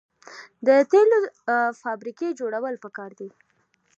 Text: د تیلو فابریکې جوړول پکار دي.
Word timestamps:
د 0.67 0.69
تیلو 0.91 1.19
فابریکې 1.81 2.27
جوړول 2.39 2.75
پکار 2.83 3.11
دي. 3.19 3.29